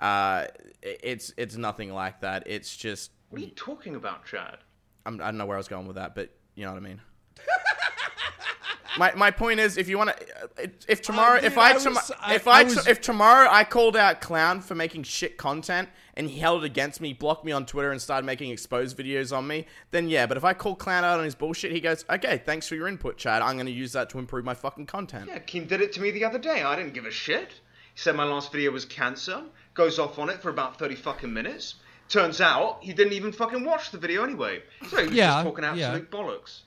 [0.00, 0.46] uh,
[0.82, 2.44] it's it's nothing like that.
[2.46, 4.58] It's just What are you talking about, Chad?
[5.06, 6.86] I'm, I don't know where I was going with that, but you know what I
[6.86, 7.00] mean.
[8.98, 11.98] my, my point is, if you want to, if tomorrow, dude, if I, I tom-
[12.20, 15.36] I- if I, I t- was- if tomorrow I called out Clown for making shit
[15.36, 18.96] content and he held it against me, blocked me on Twitter and started making exposed
[18.98, 20.26] videos on me, then yeah.
[20.26, 22.88] But if I call Clown out on his bullshit, he goes, okay, thanks for your
[22.88, 23.42] input, Chad.
[23.42, 25.26] I'm going to use that to improve my fucking content.
[25.28, 26.62] Yeah, Keem did it to me the other day.
[26.62, 27.48] I didn't give a shit.
[27.94, 29.42] He said my last video was cancer.
[29.74, 31.76] Goes off on it for about 30 fucking minutes.
[32.08, 34.62] Turns out he didn't even fucking watch the video anyway.
[34.88, 35.70] So he was Yeah, just talking yeah.
[35.70, 36.60] absolute bollocks.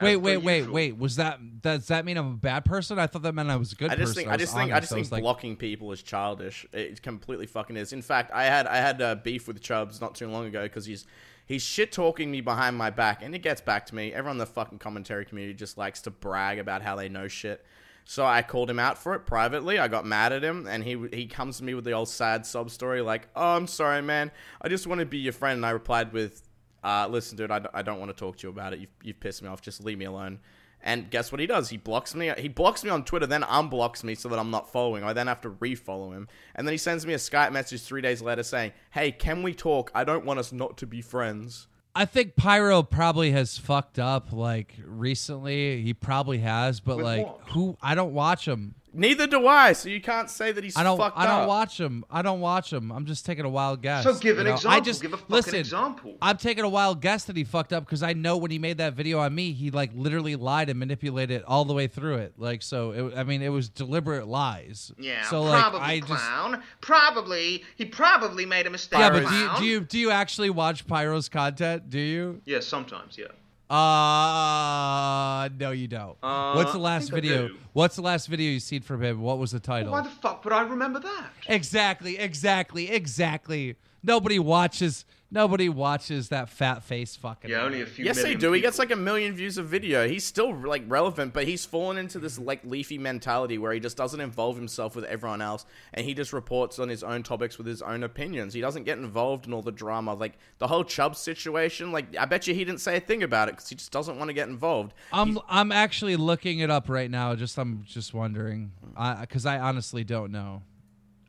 [0.00, 0.74] Wait, wait, wait, usual.
[0.74, 0.96] wait.
[0.96, 2.98] Was that does that mean I'm a bad person?
[3.00, 4.14] I thought that meant I was a good I just person.
[4.14, 4.82] think I was just think I honest.
[4.84, 6.64] just think was like, blocking people is childish.
[6.72, 7.92] It completely fucking is.
[7.92, 10.86] In fact, I had I had uh, beef with Chubbs not too long ago because
[10.86, 11.04] he's
[11.46, 14.12] he's shit talking me behind my back, and it gets back to me.
[14.12, 17.64] Everyone in the fucking commentary community just likes to brag about how they know shit.
[18.10, 19.78] So I called him out for it privately.
[19.78, 22.46] I got mad at him, and he he comes to me with the old sad
[22.46, 24.30] sob story like, "Oh, I'm sorry, man.
[24.62, 26.40] I just want to be your friend." And I replied with,
[26.82, 28.78] uh, "Listen, dude, I, d- I don't want to talk to you about it.
[28.78, 29.60] You've you've pissed me off.
[29.60, 30.40] Just leave me alone."
[30.82, 31.68] And guess what he does?
[31.68, 32.32] He blocks me.
[32.38, 35.04] He blocks me on Twitter, then unblocks me so that I'm not following.
[35.04, 36.28] I then have to refollow him.
[36.54, 39.52] And then he sends me a Skype message three days later saying, Hey, can we
[39.52, 39.90] talk?
[39.94, 41.66] I don't want us not to be friends.
[41.98, 45.82] I think Pyro probably has fucked up like recently.
[45.82, 47.40] He probably has, but With like what?
[47.48, 48.76] who I don't watch him.
[48.94, 50.96] Neither do I, so you can't say that he's I don't.
[50.96, 51.48] fucked I don't up.
[51.48, 52.04] watch him.
[52.10, 52.90] I don't watch him.
[52.90, 54.02] I'm just taking a wild guess.
[54.04, 54.54] So give an you know?
[54.56, 54.76] example.
[54.76, 55.54] I just Give a fucking listen.
[55.56, 56.16] example.
[56.22, 58.78] I'm taking a wild guess that he fucked up because I know when he made
[58.78, 62.16] that video on me, he like literally lied and manipulated it all the way through
[62.16, 62.34] it.
[62.38, 64.90] Like so, it, I mean, it was deliberate lies.
[64.98, 66.08] Yeah, So like, probably I just.
[66.08, 66.62] clown.
[66.80, 69.00] Probably he probably made a mistake.
[69.00, 71.90] Yeah, but do you, do you do you actually watch Pyro's content?
[71.90, 72.40] Do you?
[72.46, 73.16] Yeah, sometimes.
[73.18, 73.26] Yeah.
[73.70, 76.16] Uh no, you don't.
[76.22, 77.50] Uh, What's the last video?
[77.74, 79.20] What's the last video you seen from him?
[79.20, 79.92] What was the title?
[79.92, 81.26] Why the fuck would I remember that?
[81.46, 83.76] Exactly, exactly, exactly.
[84.02, 85.04] Nobody watches.
[85.30, 87.50] Nobody watches that fat face fucking.
[87.50, 88.02] Yeah, only a few.
[88.06, 88.52] Yes, they million do.
[88.52, 90.08] He gets like a million views of video.
[90.08, 93.96] He's still like relevant, but he's fallen into this like leafy mentality where he just
[93.96, 97.66] doesn't involve himself with everyone else, and he just reports on his own topics with
[97.66, 98.54] his own opinions.
[98.54, 101.92] He doesn't get involved in all the drama, like the whole Chubb situation.
[101.92, 104.16] Like, I bet you he didn't say a thing about it because he just doesn't
[104.18, 104.94] want to get involved.
[105.12, 107.34] I'm I'm actually looking it up right now.
[107.34, 108.72] Just I'm just wondering,
[109.20, 110.62] because I honestly don't know.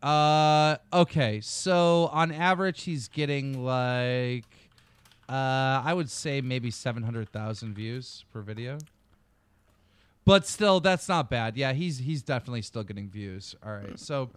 [0.01, 1.41] Uh, okay.
[1.41, 4.45] So on average, he's getting like,
[5.27, 8.77] uh, I would say maybe seven hundred thousand views per video.
[10.25, 11.57] But still, that's not bad.
[11.57, 13.55] Yeah, he's he's definitely still getting views.
[13.65, 13.99] All right.
[13.99, 14.29] So,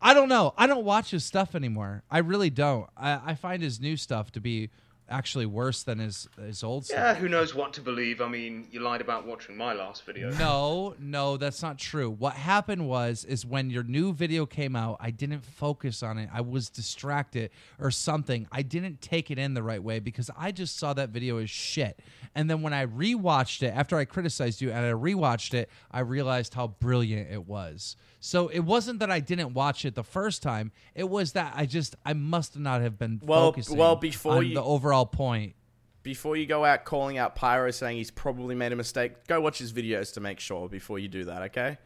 [0.00, 0.54] I don't know.
[0.56, 2.02] I don't watch his stuff anymore.
[2.10, 2.88] I really don't.
[2.96, 4.70] I, I find his new stuff to be
[5.10, 6.96] actually worse than his his old stuff.
[6.96, 8.20] Yeah, who knows what to believe?
[8.20, 10.30] I mean, you lied about watching my last video.
[10.30, 12.08] No, no, that's not true.
[12.10, 16.30] What happened was is when your new video came out, I didn't focus on it.
[16.32, 18.46] I was distracted or something.
[18.52, 21.50] I didn't take it in the right way because I just saw that video as
[21.50, 22.00] shit.
[22.34, 26.00] And then when I rewatched it after I criticized you and I rewatched it, I
[26.00, 27.96] realized how brilliant it was.
[28.22, 30.72] So it wasn't that I didn't watch it the first time.
[30.94, 34.46] It was that I just I must not have been Well, focusing well, before on
[34.48, 35.54] you- the overall point.
[36.02, 39.58] Before you go out calling out Pyro saying he's probably made a mistake, go watch
[39.58, 41.42] his videos to make sure before you do that.
[41.42, 41.76] Okay?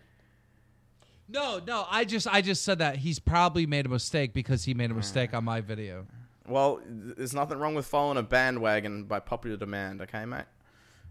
[1.28, 4.74] No, no, I just I just said that he's probably made a mistake because he
[4.74, 6.06] made a mistake on my video.
[6.46, 10.02] Well, there's nothing wrong with following a bandwagon by popular demand.
[10.02, 10.44] Okay, mate?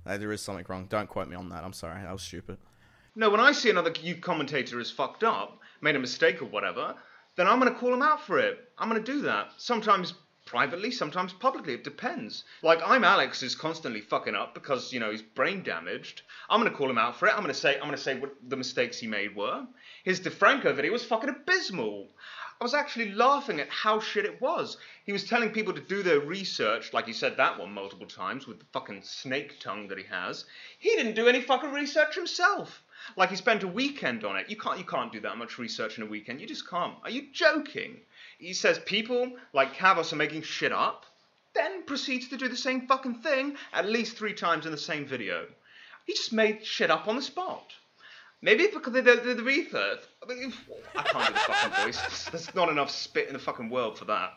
[0.06, 0.86] There is something wrong.
[0.88, 1.64] Don't quote me on that.
[1.64, 2.02] I'm sorry.
[2.04, 2.58] That was stupid.
[3.16, 6.96] No, when I see another you commentator is fucked up, made a mistake or whatever,
[7.36, 8.72] then I'm going to call him out for it.
[8.78, 9.52] I'm going to do that.
[9.58, 10.14] Sometimes
[10.46, 11.74] privately, sometimes publicly.
[11.74, 12.44] It depends.
[12.64, 16.24] Like I'm Alex is constantly fucking up because you know he's brain damaged.
[16.50, 17.34] I'm going to call him out for it.
[17.34, 19.66] I'm going to say I'm going to say what the mistakes he made were.
[20.04, 22.10] His DeFranco video was fucking abysmal.
[22.60, 24.78] I was actually laughing at how shit it was.
[25.06, 28.48] He was telling people to do their research, like he said that one multiple times
[28.48, 30.46] with the fucking snake tongue that he has.
[30.80, 32.83] He didn't do any fucking research himself.
[33.16, 34.50] Like he spent a weekend on it.
[34.50, 36.42] You can't you can't do that much research in a weekend.
[36.42, 36.96] You just can't.
[37.04, 37.98] Are you joking?
[38.40, 41.06] He says people like Kavos are making shit up,
[41.54, 45.06] then proceeds to do the same fucking thing at least three times in the same
[45.06, 45.46] video.
[46.06, 47.74] He just made shit up on the spot.
[48.42, 50.02] Maybe because of the, the, the research.
[50.22, 50.54] I, mean,
[50.98, 52.26] I can't do the fucking voice.
[52.32, 54.34] There's not enough spit in the fucking world for that.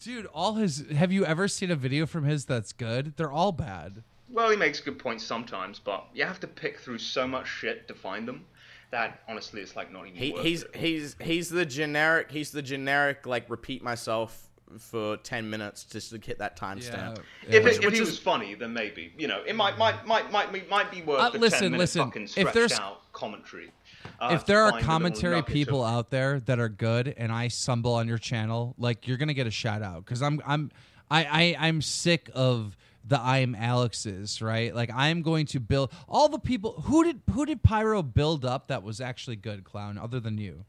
[0.00, 3.14] Dude, all his have you ever seen a video from his that's good?
[3.16, 4.02] They're all bad.
[4.32, 7.86] Well, he makes good points sometimes, but you have to pick through so much shit
[7.88, 8.46] to find them
[8.90, 10.76] that honestly, it's like not even He, worth he's it.
[10.76, 12.30] he's he's the generic.
[12.30, 17.18] He's the generic like repeat myself for ten minutes just to hit that timestamp.
[17.46, 17.60] If, Yeah.
[17.60, 20.50] it, if he is- was funny, then maybe you know it might might might might
[20.50, 23.12] might, might be worth Uh, the listen, ten minute listen, fucking if stretched there's- out
[23.12, 23.70] commentary.
[24.18, 27.14] Uh, if there are find a little commentary people of- out there that are good
[27.18, 30.40] and I stumble on your channel, like you're gonna get a shout out because I'm
[30.46, 30.70] I'm
[31.10, 31.24] I,
[31.58, 34.74] I I'm sick of the I'm Alex's right.
[34.74, 38.68] Like I'm going to build all the people who did who did Pyro build up
[38.68, 40.64] that was actually good, clown, other than you.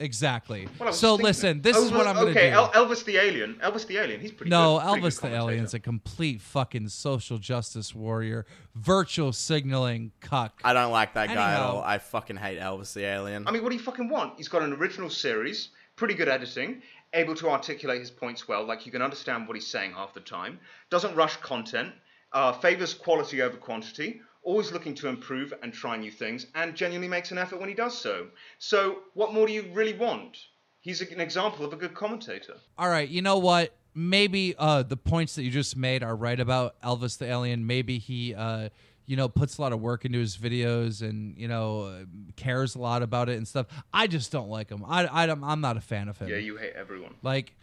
[0.00, 0.68] Exactly.
[0.78, 1.62] Well, So thinking listen, it.
[1.64, 2.56] this is what I'm gonna okay, do.
[2.56, 3.56] El- Elvis the alien.
[3.56, 4.20] Elvis the alien.
[4.20, 4.48] He's pretty.
[4.48, 10.12] No, good, pretty Elvis good the Alien's a complete fucking social justice warrior, virtual signaling
[10.20, 10.60] cuck.
[10.62, 11.82] I don't like that guy at all.
[11.82, 13.48] I fucking hate Elvis the alien.
[13.48, 14.34] I mean, what do you fucking want?
[14.36, 16.80] He's got an original series, pretty good editing,
[17.14, 20.20] able to articulate his points well, like you can understand what he's saying half the
[20.20, 20.58] time,
[20.90, 21.92] doesn't rush content,
[22.32, 27.08] uh, favors quality over quantity, always looking to improve and try new things, and genuinely
[27.08, 28.28] makes an effort when he does so.
[28.58, 30.36] So, what more do you really want?
[30.80, 32.54] He's an example of a good commentator.
[32.78, 33.74] All right, you know what?
[33.94, 37.66] Maybe uh, the points that you just made are right about Elvis the Alien.
[37.66, 38.68] Maybe he, uh,
[39.08, 42.04] you know, puts a lot of work into his videos and you know uh,
[42.36, 43.66] cares a lot about it and stuff.
[43.92, 44.84] I just don't like him.
[44.86, 46.28] I, I I'm not a fan of him.
[46.28, 47.14] Yeah, you hate everyone.
[47.22, 47.56] like,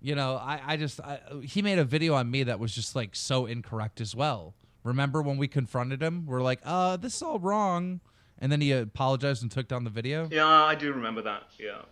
[0.00, 2.94] you know, I, I just I, he made a video on me that was just
[2.94, 4.54] like so incorrect as well.
[4.84, 6.24] Remember when we confronted him?
[6.24, 8.00] We're like, uh, this is all wrong.
[8.38, 10.28] And then he apologized and took down the video.
[10.30, 11.44] Yeah, I do remember that.
[11.58, 11.82] Yeah.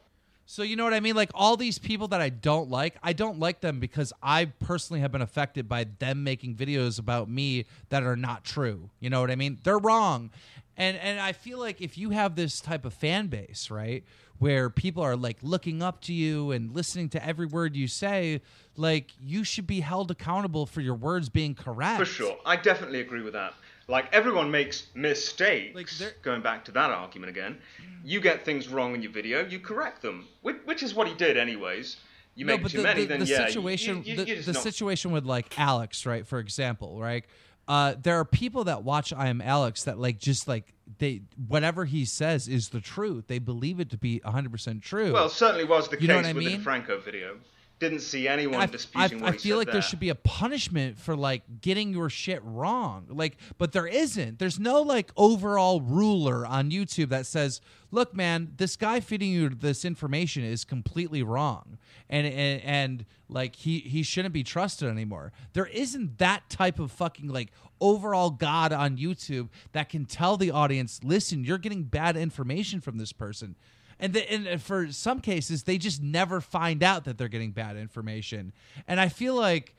[0.50, 1.14] So you know what I mean?
[1.14, 4.98] Like all these people that I don't like, I don't like them because I personally
[4.98, 8.90] have been affected by them making videos about me that are not true.
[8.98, 9.58] You know what I mean?
[9.62, 10.30] They're wrong.
[10.76, 14.02] And and I feel like if you have this type of fan base, right,
[14.40, 18.42] where people are like looking up to you and listening to every word you say,
[18.76, 22.00] like you should be held accountable for your words being correct.
[22.00, 22.36] For sure.
[22.44, 23.54] I definitely agree with that.
[23.90, 26.00] Like everyone makes mistakes.
[26.00, 27.58] Like, going back to that argument again,
[28.04, 31.14] you get things wrong in your video, you correct them, which, which is what he
[31.14, 31.96] did anyways.
[32.36, 34.46] You no, make too the, many, the, then the yeah, situation, you, you, the, just
[34.46, 36.26] the situation with like Alex, right?
[36.26, 37.24] For example, right?
[37.66, 41.84] Uh, there are people that watch I Am Alex that like just like they whatever
[41.84, 43.26] he says is the truth.
[43.26, 45.12] They believe it to be 100 percent true.
[45.12, 47.36] Well, certainly was the You case what I with the Franco video.
[47.80, 49.46] Didn't see anyone I, I, disputing I what he said.
[49.46, 49.72] I feel like there.
[49.72, 53.06] there should be a punishment for like getting your shit wrong.
[53.08, 54.38] Like, but there isn't.
[54.38, 59.48] There's no like overall ruler on YouTube that says, "Look, man, this guy feeding you
[59.48, 61.78] this information is completely wrong,"
[62.10, 65.32] and and, and like he he shouldn't be trusted anymore.
[65.54, 70.50] There isn't that type of fucking like overall god on YouTube that can tell the
[70.50, 73.56] audience, "Listen, you're getting bad information from this person."
[74.00, 77.52] And, the, and uh, for some cases they just never find out that they're getting
[77.52, 78.52] bad information
[78.86, 79.74] and i feel like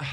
[0.00, 0.04] uh,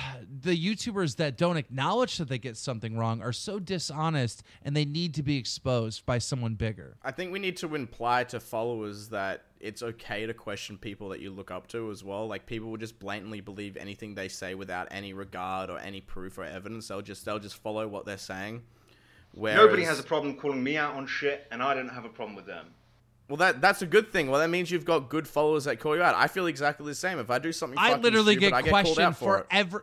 [0.44, 4.86] the youtubers that don't acknowledge that they get something wrong are so dishonest and they
[4.86, 9.10] need to be exposed by someone bigger I think we need to imply to followers
[9.10, 12.28] that it's okay to question people that you look up to as well.
[12.28, 16.38] Like people will just blatantly believe anything they say without any regard or any proof
[16.38, 16.88] or evidence.
[16.88, 18.64] They'll just they'll just follow what they're saying.
[19.34, 22.10] Whereas, Nobody has a problem calling me out on shit, and I don't have a
[22.10, 22.68] problem with them.
[23.32, 24.30] Well, that that's a good thing.
[24.30, 26.16] Well, that means you've got good followers that call you out.
[26.16, 27.18] I feel exactly the same.
[27.18, 29.82] If I do something, i literally stupid, get I get questioned out for, for every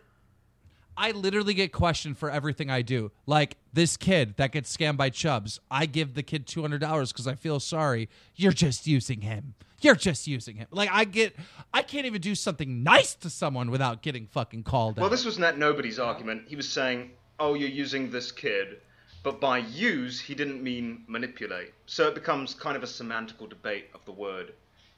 [0.98, 3.10] I literally get questioned for everything I do.
[3.24, 7.10] Like this kid that gets scammed by Chubbs, I give the kid two hundred dollars
[7.10, 8.10] because I feel sorry.
[8.36, 9.54] You're just using him.
[9.80, 10.66] You're just using him.
[10.70, 11.34] Like I get,
[11.72, 15.10] I can't even do something nice to someone without getting fucking called Well, out.
[15.10, 16.42] this was Net Nobody's argument.
[16.48, 18.82] He was saying, "Oh, you're using this kid,"
[19.22, 21.72] but by use he didn't mean manipulate.
[21.86, 24.52] So it becomes kind of a semantical debate of the word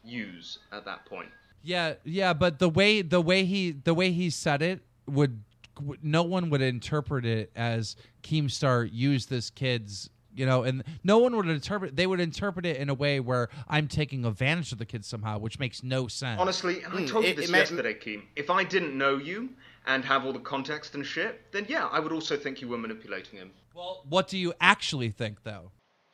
[0.05, 1.31] use at that point.
[1.63, 5.43] Yeah, yeah, but the way the way he the way he said it would,
[5.81, 11.19] would no one would interpret it as Keemstar used this kid's you know, and no
[11.19, 11.97] one would interpret.
[11.97, 15.39] They would interpret it in a way where I'm taking advantage of the kid somehow,
[15.39, 16.41] which makes no sense.
[16.41, 18.23] Honestly, and I Mm, told you this it may- yesterday, Keem.
[18.37, 19.51] If I didn't know you
[19.87, 22.79] and have all the context and shit, then yeah, I would also think you were
[22.79, 23.53] manipulating him.
[23.75, 25.73] well, what do you actually think, though?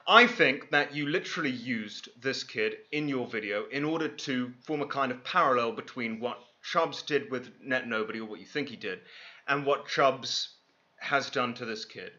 [0.08, 4.80] I think that you literally used this kid in your video in order to form
[4.82, 8.68] a kind of parallel between what Chubbs did with Net Nobody, or what you think
[8.68, 9.00] he did,
[9.48, 10.54] and what Chubbs
[11.00, 12.12] has done to this kid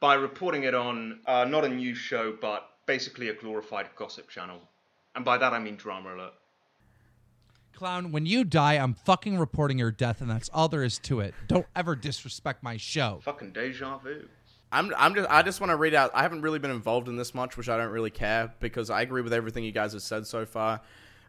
[0.00, 4.60] by reporting it on uh, not a news show, but basically a glorified gossip channel.
[5.14, 6.32] And by that I mean DramaAlert.
[7.76, 11.20] Clown, when you die, I'm fucking reporting your death, and that's all there is to
[11.20, 11.34] it.
[11.46, 13.20] Don't ever disrespect my show.
[13.22, 14.26] Fucking deja vu.
[14.72, 16.10] I'm, I'm just, I just want to read out.
[16.14, 19.02] I haven't really been involved in this much, which I don't really care because I
[19.02, 20.80] agree with everything you guys have said so far.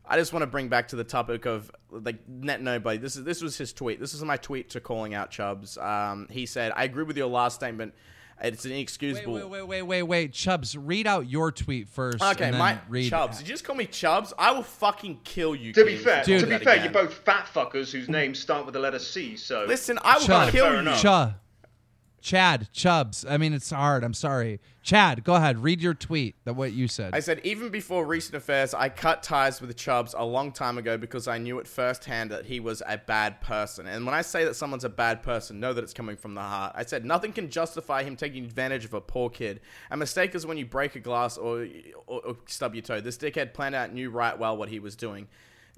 [0.09, 2.97] I just want to bring back to the topic of like net nobody.
[2.97, 3.99] This is this was his tweet.
[3.99, 5.77] This is my tweet to calling out Chubbs.
[5.77, 7.93] Um, he said, "I agree with your last statement.
[8.41, 10.33] It's an Wait, inexcusable." wait, wait, wait, wait, wait.
[10.33, 12.21] Chubbs, read out your tweet first.
[12.21, 13.39] Okay, and then my read Chubbs.
[13.39, 14.33] Did you just call me Chubbs?
[14.37, 15.73] I will fucking kill you.
[15.73, 16.41] To be fair, Dude.
[16.41, 16.83] to be fair, again.
[16.93, 19.35] you're both fat fuckers whose names start with the letter C.
[19.37, 20.51] So Listen, I will Chubb.
[20.51, 20.79] kill Fair you.
[20.79, 21.01] enough.
[22.27, 23.25] Chad, Chubbs.
[23.25, 24.03] I mean, it's hard.
[24.03, 24.59] I'm sorry.
[24.83, 25.59] Chad, go ahead.
[25.59, 26.35] Read your tweet.
[26.43, 27.15] That what you said.
[27.15, 30.97] I said, even before recent affairs, I cut ties with Chubbs a long time ago
[30.97, 33.87] because I knew at firsthand that he was a bad person.
[33.87, 36.41] And when I say that someone's a bad person, know that it's coming from the
[36.41, 36.73] heart.
[36.75, 39.61] I said, nothing can justify him taking advantage of a poor kid.
[39.89, 41.65] A mistake is when you break a glass or,
[42.07, 42.99] or, or stub your toe.
[42.99, 45.29] This dickhead planned out knew right well what he was doing.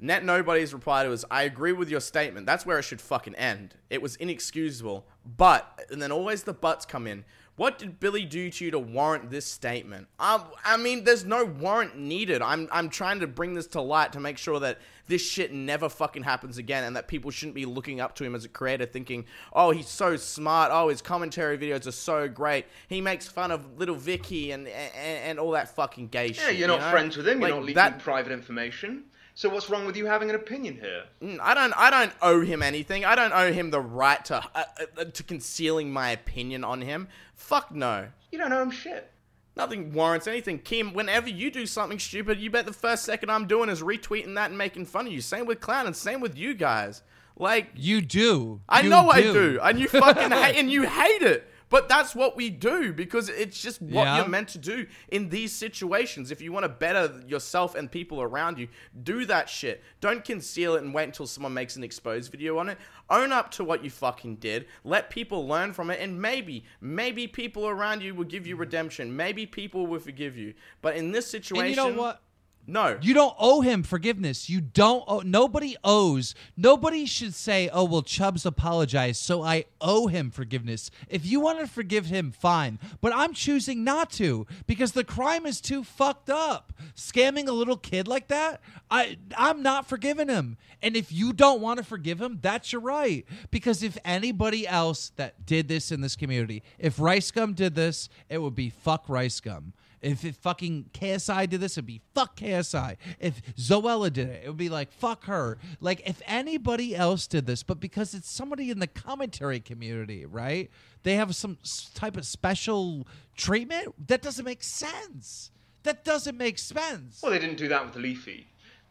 [0.01, 2.45] Net Nobody's reply to was, I agree with your statement.
[2.45, 3.75] That's where it should fucking end.
[3.89, 5.05] It was inexcusable.
[5.38, 7.25] But, and then always the buts come in.
[7.57, 10.07] What did Billy do to you to warrant this statement?
[10.17, 12.41] Um, I mean, there's no warrant needed.
[12.41, 15.89] I'm, I'm trying to bring this to light to make sure that this shit never
[15.89, 18.85] fucking happens again and that people shouldn't be looking up to him as a creator
[18.85, 20.71] thinking, oh, he's so smart.
[20.73, 22.65] Oh, his commentary videos are so great.
[22.88, 26.43] He makes fun of little Vicky and, and, and all that fucking gay yeah, shit.
[26.43, 26.91] Yeah, you're you not know?
[26.91, 27.41] friends with him.
[27.41, 29.04] You're not leaking that- private information.
[29.40, 31.06] So what's wrong with you having an opinion here?
[31.23, 31.71] Mm, I don't.
[31.77, 33.06] I don't owe him anything.
[33.06, 34.63] I don't owe him the right to uh,
[34.98, 37.08] uh, to concealing my opinion on him.
[37.35, 38.10] Fuck no.
[38.33, 39.10] You don't owe him shit.
[39.56, 40.60] Nothing warrants anything.
[40.60, 44.35] Keem, whenever you do something stupid, you bet the first second I'm doing is retweeting
[44.35, 45.21] that and making fun of you.
[45.21, 47.02] Same with Clown and same with you guys.
[47.37, 48.60] Like, you do.
[48.67, 49.58] I You know I do.
[49.63, 51.50] And you fucking hate and you hate it.
[51.69, 54.17] But that's what we do because it's just what Yeah.
[54.17, 56.31] you're meant to do in these situations.
[56.31, 58.67] If you want to better yourself and people around you,
[59.03, 59.83] do that shit.
[60.01, 62.77] Don't conceal it and wait until someone makes an exposed video on it.
[63.09, 64.65] Own up to what you fucking did.
[64.83, 69.15] Let people learn from it, and maybe, maybe people around you will give you redemption.
[69.15, 70.53] Maybe people will forgive you.
[70.81, 72.21] But in this situation, And you know what?
[72.69, 72.97] No.
[73.01, 74.49] You don't owe him forgiveness.
[74.49, 76.35] You don't owe nobody owes.
[76.55, 81.59] Nobody should say, "Oh, well Chubbs apologized, so I owe him forgiveness." If you want
[81.59, 82.79] to forgive him, fine.
[83.01, 86.73] But I'm choosing not to because the crime is too fucked up.
[86.95, 88.61] Scamming a little kid like that,
[88.91, 90.57] I I'm not forgiving him.
[90.81, 93.25] And if you don't want to forgive him, that's your right.
[93.51, 98.09] Because if anybody else that did this in this community, if Rice Gum did this,
[98.29, 99.73] it would be fuck Rice Gum.
[100.02, 102.95] If it fucking KSI did this, it'd be fuck KSI.
[103.19, 105.58] If Zoella did it, it would be like fuck her.
[105.81, 110.69] Like if anybody else did this, but because it's somebody in the commentary community, right?
[111.04, 111.58] They have some
[111.95, 115.52] type of special treatment that doesn't make sense.
[115.83, 117.21] That doesn't make sense.
[117.21, 118.47] Well, they didn't do that with Leafy.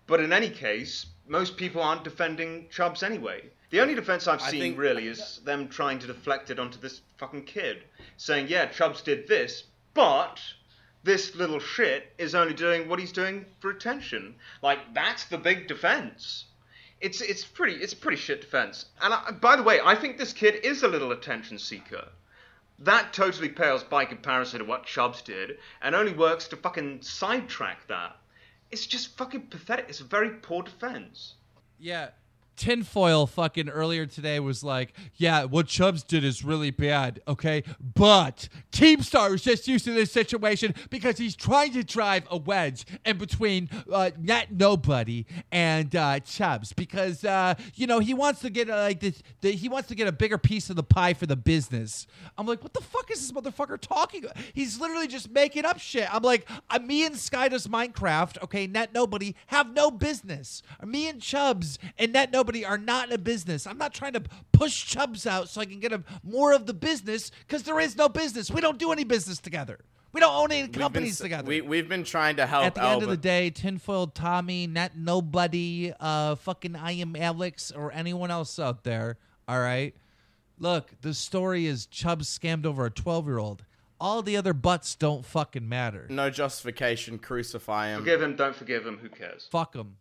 [0.06, 3.42] But in any case, most people aren't defending Chubbs anyway.
[3.70, 6.78] The only defense I've I seen think- really is them trying to deflect it onto
[6.80, 7.84] this fucking kid,
[8.16, 10.40] saying, "Yeah, Chubbs did this, but
[11.03, 15.68] this little shit is only doing what he's doing for attention." Like that's the big
[15.68, 16.44] defense.
[17.01, 18.86] It's it's pretty it's a pretty shit defense.
[19.01, 22.09] And I, by the way, I think this kid is a little attention seeker.
[22.80, 27.86] That totally pales by comparison to what Chubbs did, and only works to fucking sidetrack
[27.88, 28.16] that.
[28.70, 29.86] It's just fucking pathetic.
[29.88, 31.34] It's a very poor defense.
[31.78, 32.11] Yeah.
[32.59, 37.62] Tinfoil fucking earlier today was like, yeah, what Chubbs did is really bad, okay?
[37.80, 42.84] But Keemstar is just used to this situation because he's trying to drive a wedge
[43.06, 48.50] in between uh, Net Nobody and uh, Chubbs because, uh, you know, he wants to
[48.50, 51.14] get uh, like this, the, he wants to get a bigger piece of the pie
[51.14, 52.06] for the business.
[52.36, 54.24] I'm like, what the fuck is this motherfucker talking?
[54.24, 54.36] about?
[54.52, 56.12] He's literally just making up shit.
[56.12, 58.66] I'm like, uh, me and Sky does Minecraft, okay?
[58.66, 60.62] Net Nobody have no business.
[60.84, 63.66] Me and Chubbs and Net Nobody are not in a business.
[63.66, 64.22] I'm not trying to
[64.53, 67.96] push Chubbs out so I can get him more of the business because there is
[67.96, 68.51] no business.
[68.51, 69.78] We don't do any business together.
[70.12, 71.46] We don't own any We've been companies together.
[71.46, 74.96] We, we've been trying to help At the end of the day, tinfoil Tommy, Net
[74.96, 79.18] Nobody, uh, fucking I am Alex or anyone else out there.
[79.46, 79.94] All right.
[80.59, 83.64] Look, the story is Chubbs scammed over a 12 year old.
[84.01, 86.07] All the other butts don't fucking matter.
[86.09, 87.18] No justification.
[87.18, 88.01] Crucify him.
[88.01, 89.49] Forgive him, don't forgive him, who cares?
[89.51, 89.96] Fuck them.